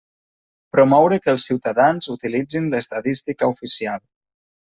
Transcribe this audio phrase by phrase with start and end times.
[0.75, 4.03] Promoure que els ciutadans utilitzin l'estadística oficial.